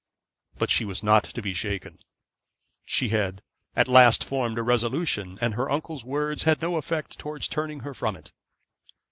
But 0.57 0.71
she 0.71 0.83
was 0.83 1.03
not 1.03 1.23
to 1.25 1.41
be 1.43 1.53
shaken. 1.53 1.99
She 2.85 3.09
had 3.09 3.43
at 3.75 3.87
last 3.87 4.23
formed 4.23 4.57
a 4.57 4.63
resolution, 4.63 5.37
and 5.41 5.53
her 5.53 5.69
uncle's 5.69 6.03
words 6.03 6.45
had 6.45 6.59
no 6.59 6.77
effect 6.77 7.19
towards 7.19 7.47
turning 7.47 7.81
her 7.81 7.93
from 7.93 8.15
it. 8.15 8.31